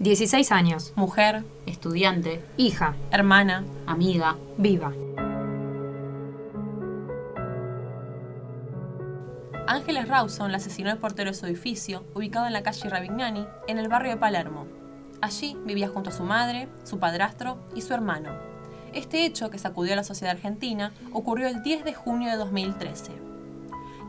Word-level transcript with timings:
16 0.00 0.50
años. 0.50 0.94
Mujer, 0.96 1.44
estudiante, 1.66 2.42
Hija. 2.56 2.96
hermana, 3.10 3.66
amiga, 3.86 4.38
Viva. 4.56 4.94
Ángeles 9.66 10.08
Rawson 10.08 10.52
la 10.52 10.56
asesinó 10.56 10.90
el 10.90 10.96
portero 10.96 11.30
de 11.30 11.36
su 11.36 11.44
edificio, 11.44 12.02
ubicado 12.14 12.46
en 12.46 12.54
la 12.54 12.62
calle 12.62 12.88
Ravignani, 12.88 13.46
en 13.68 13.76
el 13.76 13.88
barrio 13.88 14.12
de 14.12 14.16
Palermo. 14.16 14.66
Allí 15.20 15.54
vivía 15.66 15.90
junto 15.90 16.08
a 16.08 16.14
su 16.14 16.22
madre, 16.22 16.70
su 16.82 16.98
padrastro 16.98 17.58
y 17.74 17.82
su 17.82 17.92
hermano. 17.92 18.30
Este 18.94 19.26
hecho, 19.26 19.50
que 19.50 19.58
sacudió 19.58 19.92
a 19.92 19.96
la 19.96 20.04
sociedad 20.04 20.34
argentina, 20.34 20.94
ocurrió 21.12 21.46
el 21.46 21.62
10 21.62 21.84
de 21.84 21.92
junio 21.92 22.30
de 22.30 22.38
2013. 22.38 23.19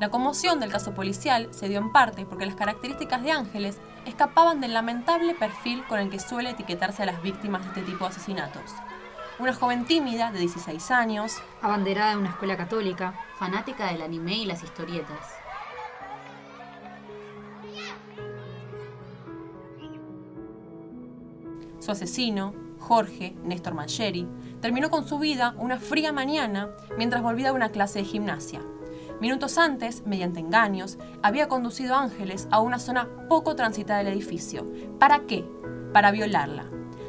La 0.02 0.10
conmoción 0.10 0.60
del 0.60 0.72
caso 0.72 0.96
policial 0.96 1.50
se 1.52 1.70
dio 1.70 1.78
en 1.78 1.92
parte 1.92 2.26
porque 2.26 2.48
las 2.48 2.56
características 2.56 3.22
de 3.22 3.30
Ángeles 3.30 3.78
escapaban 4.08 4.60
del 4.60 4.74
lamentable 4.74 5.36
perfil 5.36 5.84
con 5.88 6.00
el 6.00 6.10
que 6.10 6.20
suele 6.20 6.50
etiquetarse 6.50 7.04
a 7.04 7.06
las 7.06 7.22
víctimas 7.22 7.62
de 7.62 7.68
este 7.68 7.82
tipo 7.84 8.06
de 8.06 8.10
asesinatos. 8.10 8.72
Una 9.38 9.54
joven 9.54 9.86
tímida 9.86 10.32
de 10.32 10.40
16 10.40 10.90
años, 10.90 11.36
Abanderada 11.62 12.14
de 12.14 12.18
una 12.18 12.30
escuela 12.30 12.58
católica. 12.58 13.14
fanática 13.38 13.92
del 13.92 14.02
anime 14.02 14.34
y 14.40 14.46
las 14.46 14.64
historietas. 14.64 15.36
Su 21.80 21.92
asesino, 21.92 22.56
Jorge 22.80 23.36
Néstor 23.44 23.76
Mancheri, 23.76 24.28
terminó 24.62 24.90
con 24.90 25.08
su 25.08 25.20
vida 25.20 25.54
una 25.60 25.78
fría 25.78 26.12
mañana 26.12 26.72
mientras 26.98 27.22
volvía 27.22 27.50
de 27.50 27.56
una 27.56 27.70
clase 27.70 28.00
de 28.00 28.06
gimnasia. 28.06 28.62
Minutos 29.22 29.60
antes, 29.60 30.04
mediante 30.08 30.40
engaños, 30.40 30.98
había 31.22 31.48
conducido 31.48 31.94
a 31.94 32.02
Ángeles 32.02 32.48
a 32.50 32.60
una 32.60 32.80
zona 32.80 33.08
poco 33.30 33.56
transitada 33.56 34.00
del 34.00 34.08
edificio. 34.08 34.66
¿Para 34.98 35.20
qué? 35.28 35.46
Para 35.94 36.10
violarla. 36.10 36.66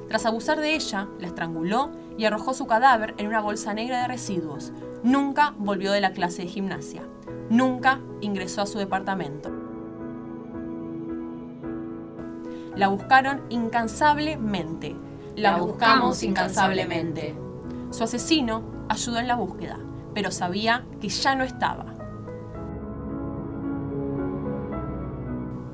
Tras 0.08 0.26
abusar 0.26 0.60
de 0.60 0.74
ella, 0.74 1.08
la 1.18 1.28
estranguló 1.28 1.90
y 2.18 2.26
arrojó 2.26 2.52
su 2.52 2.66
cadáver 2.66 3.14
en 3.16 3.28
una 3.28 3.40
bolsa 3.40 3.72
negra 3.72 4.02
de 4.02 4.08
residuos. 4.08 4.72
Nunca 5.02 5.54
volvió 5.56 5.90
de 5.90 6.02
la 6.02 6.12
clase 6.12 6.42
de 6.42 6.48
gimnasia. 6.48 7.00
Nunca 7.48 7.98
ingresó 8.20 8.60
a 8.60 8.66
su 8.66 8.78
departamento. 8.78 9.50
La 12.76 12.88
buscaron 12.88 13.40
incansablemente. 13.48 14.94
La 15.34 15.56
buscamos 15.56 16.22
incansablemente. 16.22 17.34
Su 17.90 18.04
asesino 18.04 18.64
ayudó 18.90 19.18
en 19.18 19.28
la 19.28 19.36
búsqueda, 19.36 19.78
pero 20.12 20.30
sabía 20.30 20.84
que 21.00 21.08
ya 21.08 21.34
no 21.34 21.44
estaba. 21.44 21.91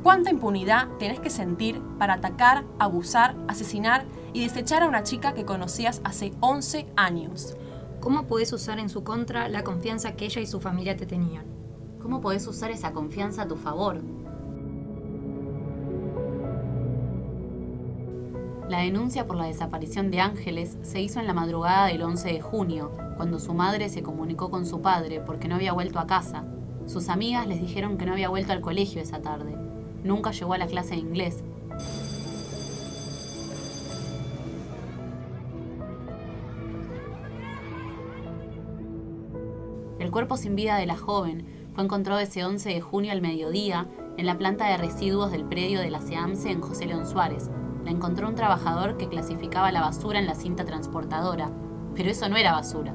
¿Cuánta 0.09 0.31
impunidad 0.31 0.89
tenés 0.98 1.20
que 1.20 1.28
sentir 1.28 1.83
para 1.98 2.14
atacar, 2.14 2.64
abusar, 2.78 3.37
asesinar 3.47 4.06
y 4.33 4.42
desechar 4.42 4.83
a 4.83 4.89
una 4.89 5.03
chica 5.03 5.34
que 5.34 5.45
conocías 5.45 6.00
hace 6.03 6.33
11 6.41 6.87
años? 6.97 7.59
¿Cómo 8.00 8.23
podés 8.27 8.50
usar 8.55 8.78
en 8.78 8.89
su 8.89 9.05
contra 9.05 9.50
la 9.50 9.65
confianza 9.65 10.17
que 10.17 10.25
ella 10.25 10.41
y 10.41 10.47
su 10.47 10.61
familia 10.61 10.97
te 10.97 11.05
tenían? 11.05 11.45
¿Cómo 12.00 12.23
podés 12.23 12.47
usar 12.47 12.70
esa 12.70 12.92
confianza 12.92 13.42
a 13.42 13.48
tu 13.48 13.56
favor? 13.56 14.00
La 18.70 18.78
denuncia 18.78 19.27
por 19.27 19.37
la 19.37 19.45
desaparición 19.45 20.11
de 20.11 20.20
Ángeles 20.20 20.78
se 20.81 21.03
hizo 21.03 21.20
en 21.20 21.27
la 21.27 21.34
madrugada 21.34 21.89
del 21.89 22.00
11 22.00 22.33
de 22.33 22.41
junio, 22.41 22.93
cuando 23.19 23.39
su 23.39 23.53
madre 23.53 23.91
se 23.91 24.03
comunicó 24.03 24.50
con 24.50 24.65
su 24.65 24.81
padre 24.81 25.20
porque 25.20 25.48
no 25.48 25.56
había 25.56 25.75
vuelto 25.75 25.98
a 25.98 26.06
casa. 26.06 26.45
Sus 26.87 27.11
amigas 27.11 27.47
les 27.47 27.61
dijeron 27.61 27.98
que 27.98 28.06
no 28.06 28.12
había 28.12 28.31
vuelto 28.31 28.55
al 28.55 28.62
colegio 28.62 29.03
esa 29.03 29.20
tarde. 29.20 29.68
Nunca 30.05 30.31
llegó 30.31 30.55
a 30.55 30.59
la 30.59 30.67
clase 30.67 30.95
de 30.95 31.01
inglés. 31.01 31.43
El 39.99 40.11
cuerpo 40.11 40.37
sin 40.37 40.56
vida 40.56 40.77
de 40.77 40.87
la 40.87 40.97
joven 40.97 41.47
fue 41.75 41.84
encontrado 41.84 42.21
ese 42.21 42.45
11 42.45 42.71
de 42.71 42.81
junio 42.81 43.12
al 43.12 43.21
mediodía 43.21 43.87
en 44.17 44.27
la 44.27 44.39
planta 44.39 44.67
de 44.67 44.77
residuos 44.77 45.31
del 45.31 45.45
predio 45.45 45.81
de 45.81 45.91
la 45.91 46.01
SEAMSE 46.01 46.51
en 46.51 46.61
José 46.61 46.87
León 46.87 47.06
Suárez. 47.06 47.51
La 47.84 47.91
encontró 47.91 48.28
un 48.28 48.34
trabajador 48.34 48.97
que 48.97 49.09
clasificaba 49.09 49.71
la 49.71 49.81
basura 49.81 50.19
en 50.19 50.27
la 50.27 50.34
cinta 50.34 50.65
transportadora, 50.65 51.51
pero 51.95 52.11
eso 52.11 52.28
no 52.28 52.37
era 52.37 52.53
basura. 52.53 52.95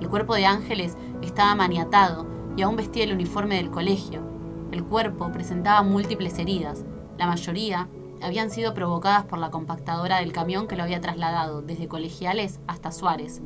El 0.00 0.08
cuerpo 0.08 0.34
de 0.34 0.46
Ángeles 0.46 0.96
estaba 1.22 1.54
maniatado 1.54 2.26
y 2.56 2.62
aún 2.62 2.76
vestía 2.76 3.04
el 3.04 3.12
uniforme 3.12 3.56
del 3.56 3.70
colegio. 3.70 4.22
El 4.72 4.84
cuerpo 4.84 5.30
presentaba 5.32 5.82
múltiples 5.82 6.38
heridas, 6.38 6.84
la 7.18 7.26
mayoría 7.26 7.88
habían 8.22 8.50
sido 8.50 8.74
provocadas 8.74 9.24
por 9.24 9.38
la 9.38 9.50
compactadora 9.50 10.18
del 10.18 10.32
camión 10.32 10.66
que 10.66 10.76
lo 10.76 10.82
había 10.82 11.00
trasladado 11.00 11.62
desde 11.62 11.88
Colegiales 11.88 12.58
hasta 12.66 12.90
Suárez. 12.90 13.42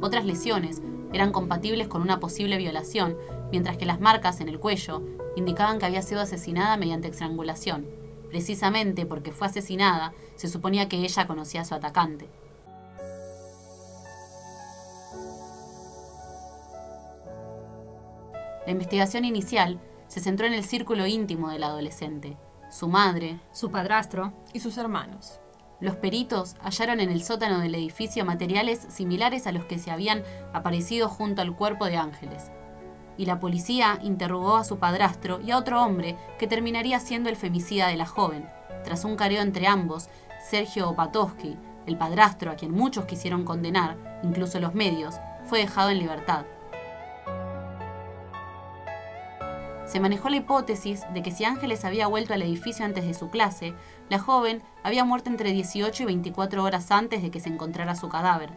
Otras 0.00 0.24
lesiones 0.24 0.80
eran 1.12 1.32
compatibles 1.32 1.88
con 1.88 2.00
una 2.00 2.20
posible 2.20 2.56
violación, 2.56 3.16
mientras 3.50 3.76
que 3.76 3.86
las 3.86 4.00
marcas 4.00 4.40
en 4.40 4.48
el 4.48 4.60
cuello 4.60 5.02
indicaban 5.36 5.78
que 5.78 5.86
había 5.86 6.02
sido 6.02 6.20
asesinada 6.20 6.76
mediante 6.76 7.08
estrangulación. 7.08 7.86
Precisamente 8.28 9.04
porque 9.06 9.32
fue 9.32 9.48
asesinada, 9.48 10.14
se 10.36 10.48
suponía 10.48 10.88
que 10.88 10.98
ella 10.98 11.26
conocía 11.26 11.62
a 11.62 11.64
su 11.64 11.74
atacante. 11.74 12.28
La 18.70 18.74
investigación 18.74 19.24
inicial 19.24 19.80
se 20.06 20.20
centró 20.20 20.46
en 20.46 20.52
el 20.52 20.62
círculo 20.62 21.04
íntimo 21.04 21.50
del 21.50 21.64
adolescente, 21.64 22.36
su 22.70 22.86
madre, 22.86 23.40
Su 23.50 23.72
padrastro. 23.72 24.32
Y 24.52 24.60
sus 24.60 24.78
hermanos. 24.78 25.40
los 25.80 25.96
peritos 25.96 26.54
hallaron 26.62 27.00
en 27.00 27.10
el 27.10 27.24
sótano 27.24 27.58
del 27.58 27.74
edificio 27.74 28.24
materiales 28.24 28.86
similares 28.88 29.48
a 29.48 29.52
los 29.52 29.64
que 29.64 29.80
se 29.80 29.90
habían 29.90 30.22
aparecido 30.52 31.08
junto 31.08 31.42
al 31.42 31.56
cuerpo 31.56 31.86
de 31.86 31.96
Ángeles. 31.96 32.52
Y 33.16 33.26
la 33.26 33.40
policía 33.40 33.98
interrogó 34.04 34.54
a 34.54 34.62
su 34.62 34.78
padrastro 34.78 35.40
y 35.40 35.50
a 35.50 35.58
otro 35.58 35.82
hombre 35.82 36.16
que 36.38 36.46
terminaría 36.46 37.00
siendo 37.00 37.28
el 37.28 37.34
femicida 37.34 37.88
de 37.88 37.96
la 37.96 38.06
joven. 38.06 38.48
Tras 38.84 39.04
un 39.04 39.16
careo 39.16 39.42
entre 39.42 39.66
ambos, 39.66 40.08
Sergio 40.48 40.90
Opatowski, 40.90 41.56
el 41.88 41.98
padrastro 41.98 42.52
a 42.52 42.54
quien 42.54 42.70
muchos 42.70 43.06
quisieron 43.06 43.44
condenar, 43.44 44.20
incluso 44.22 44.60
los 44.60 44.76
medios, 44.76 45.16
fue 45.42 45.58
dejado 45.58 45.90
en 45.90 45.98
libertad. 45.98 46.44
Se 49.90 49.98
manejó 49.98 50.28
la 50.28 50.36
hipótesis 50.36 51.02
de 51.12 51.20
que 51.20 51.32
si 51.32 51.44
Ángeles 51.44 51.84
había 51.84 52.06
vuelto 52.06 52.32
al 52.32 52.42
edificio 52.42 52.84
antes 52.84 53.04
de 53.04 53.12
su 53.12 53.28
clase, 53.28 53.74
la 54.08 54.20
joven 54.20 54.62
había 54.84 55.04
muerto 55.04 55.30
entre 55.30 55.50
18 55.50 56.04
y 56.04 56.06
24 56.06 56.62
horas 56.62 56.92
antes 56.92 57.22
de 57.22 57.32
que 57.32 57.40
se 57.40 57.48
encontrara 57.48 57.96
su 57.96 58.08
cadáver. 58.08 58.50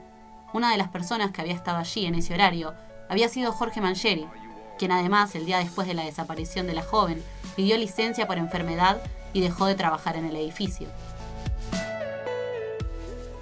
Una 0.53 0.69
de 0.69 0.77
las 0.77 0.89
personas 0.89 1.31
que 1.31 1.41
había 1.41 1.55
estado 1.55 1.79
allí 1.79 2.05
en 2.05 2.13
ese 2.13 2.35
horario 2.35 2.75
había 3.09 3.29
sido 3.29 3.51
Jorge 3.51 3.81
Mancheri, 3.81 4.27
quien 4.77 4.91
además, 4.91 5.33
el 5.33 5.47
día 5.47 5.57
después 5.57 5.87
de 5.87 5.95
la 5.95 6.05
desaparición 6.05 6.67
de 6.67 6.75
la 6.75 6.83
joven, 6.83 7.23
pidió 7.55 7.79
licencia 7.79 8.27
por 8.27 8.37
enfermedad 8.37 9.01
y 9.33 9.41
dejó 9.41 9.65
de 9.65 9.73
trabajar 9.73 10.15
en 10.17 10.25
el 10.25 10.35
edificio. 10.35 10.87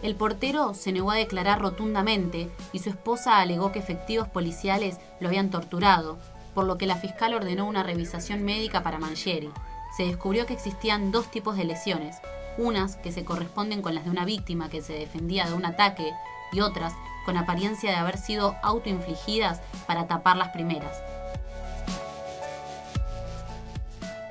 El 0.02 0.16
portero 0.16 0.73
se 0.75 0.94
negó 0.94 1.12
a 1.12 1.16
declarar 1.16 1.62
rotundamente 1.62 2.50
y 2.72 2.79
su 2.79 2.90
esposa 2.90 3.40
alegó 3.40 3.73
que 3.73 3.79
efectivos 3.79 4.29
policiales 4.29 4.97
lo 5.19 5.28
habían 5.28 5.50
torturado, 5.50 6.19
por 6.53 6.66
lo 6.66 6.78
que 6.78 6.88
la 6.88 6.95
fiscal 6.95 7.34
ordenó 7.34 7.66
una 7.67 7.84
revisación 7.84 8.44
médica 8.44 8.84
para 8.84 9.00
Mangieri. 9.00 9.50
Se 9.95 10.06
descubrió 10.06 10.45
que 10.45 10.53
existían 10.53 11.12
dos 11.12 11.29
tipos 11.29 11.57
de 11.57 11.66
lesiones, 11.66 12.17
unas 12.57 12.95
que 12.97 13.12
se 13.12 13.25
corresponden 13.25 13.81
con 13.81 13.95
las 13.95 14.06
de 14.06 14.09
una 14.09 14.25
víctima 14.25 14.69
que 14.69 14.81
se 14.81 14.94
defendía 14.94 15.47
de 15.47 15.53
un 15.53 15.66
ataque 15.66 16.11
y 16.51 16.61
otras 16.61 16.94
con 17.25 17.38
apariencia 17.38 17.91
de 17.91 17.97
haber 17.97 18.17
sido 18.17 18.56
autoinfligidas 18.63 19.61
para 19.87 20.08
tapar 20.08 20.37
las 20.37 20.49
primeras. 20.49 21.02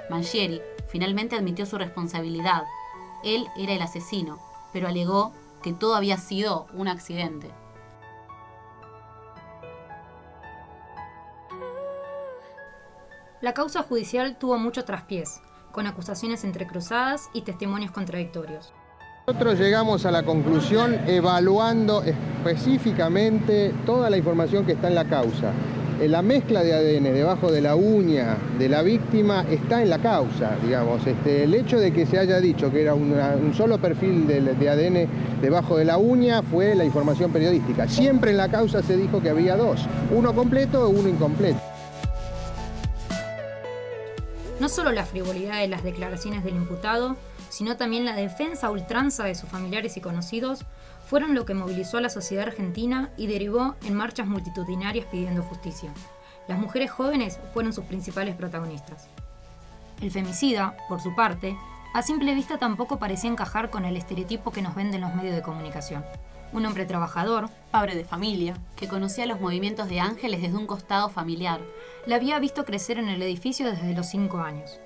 Mangieri 0.08 0.60
finalmente 0.88 1.36
admitió 1.36 1.66
su 1.66 1.78
responsabilidad. 1.78 2.64
Él 3.22 3.48
era 3.56 3.72
el 3.72 3.82
asesino, 3.82 4.38
pero 4.72 4.88
alegó 4.88 5.32
que 5.62 5.72
todo 5.72 5.94
había 5.94 6.16
sido 6.16 6.66
un 6.74 6.88
accidente. 6.88 7.50
La 13.40 13.54
causa 13.54 13.82
judicial 13.82 14.36
tuvo 14.38 14.58
mucho 14.58 14.84
traspiés, 14.84 15.40
con 15.72 15.86
acusaciones 15.86 16.44
entrecruzadas 16.44 17.30
y 17.32 17.40
testimonios 17.40 17.90
contradictorios. 17.90 18.74
Nosotros 19.26 19.58
llegamos 19.58 20.04
a 20.04 20.10
la 20.10 20.24
conclusión 20.24 20.98
evaluando 21.06 22.02
específicamente 22.02 23.72
toda 23.86 24.10
la 24.10 24.18
información 24.18 24.66
que 24.66 24.72
está 24.72 24.88
en 24.88 24.94
la 24.94 25.06
causa. 25.06 25.52
Eh, 25.98 26.06
La 26.06 26.20
mezcla 26.20 26.62
de 26.62 26.74
ADN 26.74 27.14
debajo 27.14 27.50
de 27.50 27.62
la 27.62 27.76
uña 27.76 28.36
de 28.58 28.68
la 28.68 28.82
víctima 28.82 29.46
está 29.48 29.80
en 29.80 29.88
la 29.88 30.00
causa, 30.00 30.58
digamos. 30.62 31.06
Este, 31.06 31.44
el 31.44 31.54
hecho 31.54 31.78
de 31.78 31.94
que 31.94 32.04
se 32.04 32.18
haya 32.18 32.40
dicho 32.40 32.70
que 32.70 32.82
era 32.82 32.92
un 32.92 33.54
solo 33.56 33.78
perfil 33.78 34.26
de, 34.26 34.68
ADN 34.68 35.40
debajo 35.40 35.78
de 35.78 35.86
la 35.86 35.96
uña 35.96 36.42
fue 36.42 36.74
la 36.74 36.84
información 36.84 37.32
periodística. 37.32 37.88
Siempre 37.88 38.32
en 38.32 38.36
la 38.36 38.50
causa 38.50 38.82
se 38.82 38.98
dijo 38.98 39.22
que 39.22 39.30
había 39.30 39.56
dos, 39.56 39.86
uno 40.14 40.34
completo 40.34 40.84
o 40.84 40.90
uno 40.90 41.08
incompleto. 41.08 41.60
No 44.60 44.68
solo 44.68 44.92
la 44.92 45.06
frivolidad 45.06 45.58
de 45.58 45.68
las 45.68 45.82
declaraciones 45.82 46.44
del 46.44 46.54
imputado, 46.54 47.16
sino 47.48 47.78
también 47.78 48.04
la 48.04 48.14
defensa 48.14 48.70
ultranza 48.70 49.24
de 49.24 49.34
sus 49.34 49.48
familiares 49.48 49.96
y 49.96 50.02
conocidos 50.02 50.66
fueron 51.06 51.34
lo 51.34 51.46
que 51.46 51.54
movilizó 51.54 51.96
a 51.96 52.02
la 52.02 52.10
sociedad 52.10 52.46
argentina 52.46 53.08
y 53.16 53.26
derivó 53.26 53.74
en 53.86 53.94
marchas 53.94 54.26
multitudinarias 54.26 55.06
pidiendo 55.06 55.42
justicia. 55.42 55.90
Las 56.46 56.58
mujeres 56.58 56.90
jóvenes 56.90 57.40
fueron 57.54 57.72
sus 57.72 57.84
principales 57.86 58.36
protagonistas. 58.36 59.08
El 60.02 60.10
femicida, 60.10 60.76
por 60.90 61.00
su 61.00 61.14
parte, 61.14 61.56
a 61.94 62.02
simple 62.02 62.34
vista 62.34 62.58
tampoco 62.58 62.98
parecía 62.98 63.30
encajar 63.30 63.70
con 63.70 63.86
el 63.86 63.96
estereotipo 63.96 64.52
que 64.52 64.60
nos 64.60 64.74
venden 64.74 65.00
los 65.00 65.14
medios 65.14 65.34
de 65.34 65.42
comunicación. 65.42 66.04
Un 66.52 66.66
hombre 66.66 66.84
trabajador, 66.84 67.48
padre 67.70 67.94
de 67.94 68.04
familia, 68.04 68.58
que 68.76 68.88
conocía 68.88 69.24
los 69.24 69.40
movimientos 69.40 69.88
de 69.88 70.00
Ángeles 70.00 70.42
desde 70.42 70.58
un 70.58 70.66
costado 70.66 71.08
familiar. 71.08 71.60
La 72.06 72.16
había 72.16 72.38
visto 72.38 72.64
crecer 72.64 72.98
en 72.98 73.08
el 73.08 73.22
edificio 73.22 73.70
desde 73.70 73.92
los 73.92 74.06
cinco 74.06 74.38
años. 74.38 74.80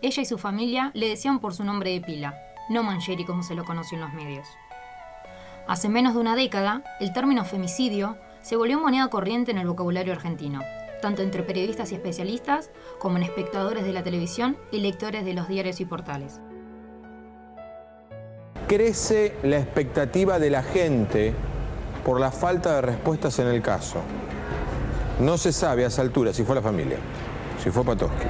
Ella 0.00 0.22
y 0.22 0.26
su 0.26 0.38
familia 0.38 0.90
le 0.94 1.08
decían 1.08 1.38
por 1.38 1.54
su 1.54 1.62
nombre 1.62 1.90
de 1.90 2.00
pila, 2.00 2.38
no 2.70 2.82
Mancheri 2.82 3.24
como 3.26 3.42
se 3.42 3.54
lo 3.54 3.64
conoció 3.64 3.96
en 3.96 4.04
los 4.04 4.14
medios. 4.14 4.48
Hace 5.66 5.88
menos 5.88 6.14
de 6.14 6.20
una 6.20 6.36
década, 6.36 6.82
el 7.00 7.12
término 7.12 7.44
femicidio 7.44 8.16
se 8.40 8.56
volvió 8.56 8.78
moneda 8.78 9.08
corriente 9.08 9.50
en 9.50 9.58
el 9.58 9.66
vocabulario 9.66 10.12
argentino, 10.12 10.62
tanto 11.02 11.22
entre 11.22 11.42
periodistas 11.42 11.92
y 11.92 11.96
especialistas 11.96 12.70
como 12.98 13.18
en 13.18 13.24
espectadores 13.24 13.84
de 13.84 13.92
la 13.92 14.02
televisión 14.02 14.56
y 14.72 14.80
lectores 14.80 15.24
de 15.24 15.34
los 15.34 15.48
diarios 15.48 15.80
y 15.80 15.84
portales. 15.84 16.40
Crece 18.68 19.34
la 19.42 19.58
expectativa 19.58 20.38
de 20.38 20.50
la 20.50 20.62
gente 20.62 21.34
por 22.04 22.20
la 22.20 22.30
falta 22.30 22.76
de 22.76 22.80
respuestas 22.82 23.38
en 23.38 23.48
el 23.48 23.60
caso. 23.60 24.00
No 25.20 25.38
se 25.38 25.52
sabe 25.52 25.84
a 25.84 25.88
esa 25.88 26.02
altura 26.02 26.32
si 26.32 26.42
fue 26.42 26.56
la 26.56 26.62
familia, 26.62 26.96
si 27.62 27.70
fue 27.70 27.84
Patoski, 27.84 28.26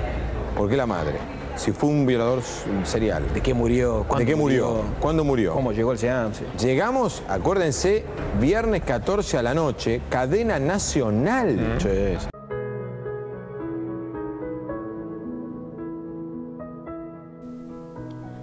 por 0.54 0.68
qué 0.68 0.76
la 0.76 0.84
madre, 0.84 1.14
si 1.56 1.72
fue 1.72 1.88
un 1.88 2.04
violador 2.04 2.42
serial. 2.84 3.24
¿De 3.32 3.40
qué 3.40 3.54
murió? 3.54 4.04
¿De 4.18 4.26
qué 4.26 4.36
murió? 4.36 4.82
¿Cuándo 5.00 5.24
murió? 5.24 5.54
¿Cómo 5.54 5.72
llegó 5.72 5.92
el 5.92 5.98
seance? 5.98 6.44
Llegamos, 6.60 7.22
acuérdense, 7.26 8.04
viernes 8.38 8.82
14 8.82 9.38
a 9.38 9.42
la 9.42 9.54
noche, 9.54 10.02
cadena 10.10 10.58
nacional. 10.58 11.78
Sí. 11.80 12.28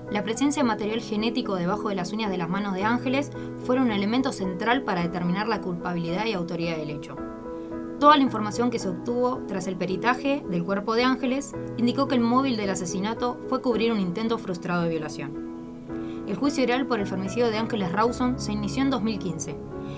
La 0.10 0.24
presencia 0.24 0.64
de 0.64 0.68
material 0.68 1.00
genético 1.00 1.56
debajo 1.56 1.90
de 1.90 1.96
las 1.96 2.12
uñas 2.12 2.32
de 2.32 2.38
las 2.38 2.50
manos 2.50 2.74
de 2.74 2.84
Ángeles 2.84 3.32
fue 3.66 3.80
un 3.80 3.92
elemento 3.92 4.34
central 4.34 4.82
para 4.82 5.04
determinar 5.04 5.48
la 5.48 5.62
culpabilidad 5.62 6.26
y 6.26 6.34
autoridad 6.34 6.78
del 6.78 6.90
hecho. 6.90 7.16
Toda 8.02 8.18
la 8.18 8.24
información 8.24 8.72
que 8.72 8.80
se 8.80 8.90
obtuvo 8.90 9.44
tras 9.48 9.68
el 9.68 9.76
peritaje 9.76 10.44
del 10.50 10.64
cuerpo 10.64 10.96
de 10.96 11.04
Ángeles 11.04 11.54
indicó 11.78 12.08
que 12.08 12.16
el 12.16 12.22
móvil 12.22 12.58
del 12.58 12.72
asesinato 12.72 13.40
fue 13.48 13.62
cubrir 13.62 13.92
un 13.92 14.00
intento 14.00 14.40
frustrado 14.40 14.82
de 14.82 14.90
violación. 14.90 16.26
El 16.28 16.36
juicio 16.36 16.64
oral 16.64 16.88
por 16.88 17.00
el 17.00 17.06
femicidio 17.06 17.52
de 17.52 17.60
Ángeles 17.60 17.92
Rawson 17.92 18.40
se 18.40 18.54
inició 18.54 18.82
en 18.82 18.90
2015 18.90 19.56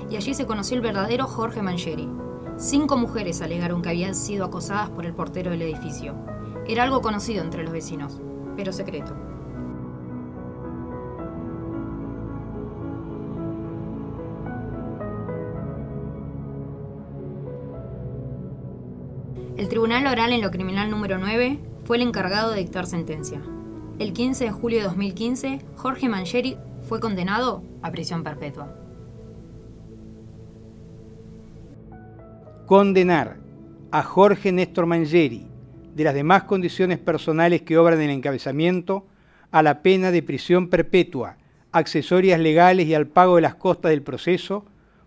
y 0.10 0.18
allí 0.18 0.34
se 0.34 0.46
conoció 0.46 0.76
el 0.76 0.82
verdadero 0.82 1.28
Jorge 1.28 1.62
Mangieri. 1.62 2.10
Cinco 2.58 2.98
mujeres 2.98 3.42
alegaron 3.42 3.82
que 3.82 3.92
habían 3.92 4.16
sido 4.16 4.44
acosadas 4.44 4.90
por 4.90 5.06
el 5.06 5.14
portero 5.14 5.52
del 5.52 5.62
edificio. 5.62 6.14
Era 6.68 6.84
algo 6.84 7.02
conocido 7.02 7.42
entre 7.42 7.64
los 7.64 7.72
vecinos, 7.72 8.20
pero 8.58 8.74
secreto. 8.74 9.16
El 19.64 19.70
Tribunal 19.70 20.06
Oral 20.08 20.34
en 20.34 20.42
lo 20.42 20.52
Criminal 20.52 20.92
número 20.92 21.18
9 21.20 21.58
fue 21.86 21.96
el 21.96 22.04
encargado 22.04 22.52
de 22.52 22.60
dictar 22.60 22.86
sentencia. 22.86 23.42
El 23.98 24.12
15 24.12 24.44
de 24.44 24.52
julio 24.52 24.80
de 24.80 24.84
2015, 24.84 25.62
Jorge 25.78 26.10
Mangieri 26.10 26.58
fue 26.82 27.00
condenado 27.00 27.64
a 27.82 27.90
prisión 27.90 28.26
perpetua. 28.26 28.76
Condenar 32.66 33.38
a 33.92 34.04
Jorge 34.04 34.52
Néstor 34.52 34.86
Mangieri 34.86 35.48
de 35.96 36.04
las 36.04 36.14
demás 36.14 36.44
condiciones 36.44 37.00
personales 37.00 37.62
que 37.62 37.78
obran 37.78 38.02
el 38.02 38.10
encabezamiento 38.10 39.08
a 39.50 39.64
la 39.64 39.82
pena 39.82 40.12
de 40.12 40.24
prisión 40.24 40.68
perpetua, 40.68 41.38
accesorias 41.72 42.38
legales 42.38 42.86
y 42.86 42.96
al 42.96 43.08
pago 43.08 43.38
de 43.38 43.44
las 43.44 43.56
costas 43.56 43.92
del 43.92 44.02
proceso 44.02 44.66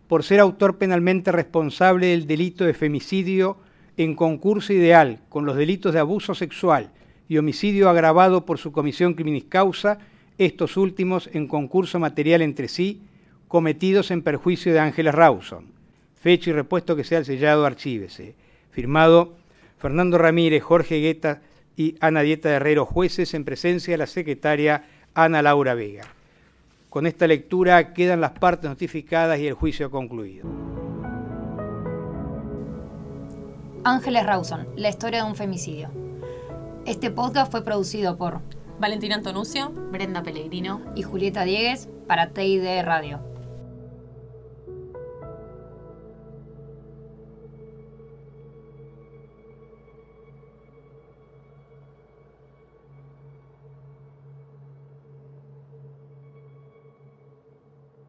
por 0.09 0.23
ser 0.23 0.41
autor 0.41 0.79
penalmente 0.79 1.31
responsable 1.31 2.07
del 2.07 2.27
delito 2.27 2.65
de 2.65 2.73
femicidio 2.73 3.59
en 3.97 4.15
concurso 4.15 4.73
ideal 4.73 5.21
con 5.29 5.47
los 5.47 5.57
delitos 5.57 5.95
de 5.95 6.01
abuso 6.01 6.35
sexual 6.35 6.91
y 7.29 7.39
homicidio 7.39 7.89
agravado 7.89 8.45
por 8.45 8.59
su 8.59 8.73
comisión 8.73 9.15
criminis 9.15 9.45
causa, 9.45 9.99
estos 10.39 10.77
últimos 10.77 11.31
en 11.33 11.49
concurso 11.49 11.99
material 11.99 12.43
entre 12.43 12.69
sí, 12.69 13.03
cometidos 13.49 14.11
en 14.11 14.23
perjuicio 14.23 14.73
de 14.73 14.81
Ángeles 14.81 15.15
Rawson. 15.15 15.67
Fecha 16.15 16.51
y 16.51 16.53
repuesto 16.53 16.97
que 16.97 17.05
sea 17.05 17.19
el 17.19 17.25
sellado 17.25 17.65
archívese. 17.65 18.35
Firmado 18.71 19.37
Fernando 19.79 20.19
Ramírez, 20.19 20.63
Jorge 20.63 21.01
Guetta 21.01 21.43
y 21.77 21.97
Ana 22.01 22.23
Dieta 22.23 22.51
Herrero, 22.51 22.87
jueces 22.87 23.35
en 23.35 23.45
presencia 23.45 23.93
de 23.93 23.99
la 23.99 24.07
secretaria 24.07 24.85
Ana 25.15 25.43
Laura 25.43 25.75
Vega. 25.75 26.05
Con 26.89 27.07
esta 27.07 27.27
lectura 27.27 27.93
quedan 27.93 28.21
las 28.21 28.33
partes 28.33 28.71
notificadas 28.71 29.39
y 29.39 29.47
el 29.47 29.55
juicio 29.55 29.91
concluido. 29.91 30.66
Ángeles 33.89 34.27
Rawson, 34.27 34.67
la 34.75 34.89
historia 34.89 35.23
de 35.23 35.31
un 35.31 35.37
femicidio. 35.37 35.93
Este 36.87 37.09
podcast 37.13 37.53
fue 37.53 37.63
producido 37.63 38.17
por 38.17 38.41
Valentina 38.81 39.15
Antonuccio, 39.15 39.71
Brenda 39.71 40.25
Pellegrino 40.25 40.81
y 40.97 41.05
Julieta 41.05 41.45
Diegues 41.45 41.89
para 42.09 42.31
TID 42.31 42.83
Radio. 42.83 43.36